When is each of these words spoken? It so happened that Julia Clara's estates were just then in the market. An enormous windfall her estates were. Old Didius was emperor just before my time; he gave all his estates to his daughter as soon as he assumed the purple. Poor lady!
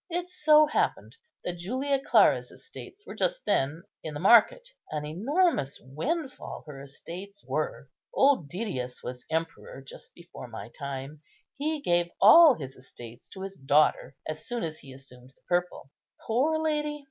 It 0.09 0.31
so 0.31 0.65
happened 0.65 1.15
that 1.43 1.59
Julia 1.59 1.99
Clara's 2.03 2.49
estates 2.49 3.05
were 3.05 3.13
just 3.13 3.45
then 3.45 3.83
in 4.01 4.15
the 4.15 4.19
market. 4.19 4.67
An 4.89 5.05
enormous 5.05 5.79
windfall 5.79 6.63
her 6.65 6.81
estates 6.81 7.45
were. 7.47 7.87
Old 8.11 8.49
Didius 8.49 9.03
was 9.03 9.27
emperor 9.29 9.79
just 9.83 10.15
before 10.15 10.47
my 10.47 10.69
time; 10.69 11.21
he 11.55 11.81
gave 11.81 12.09
all 12.19 12.55
his 12.55 12.75
estates 12.75 13.29
to 13.29 13.43
his 13.43 13.57
daughter 13.57 14.15
as 14.27 14.47
soon 14.47 14.63
as 14.63 14.79
he 14.79 14.91
assumed 14.91 15.33
the 15.35 15.43
purple. 15.47 15.91
Poor 16.25 16.57
lady! 16.57 16.99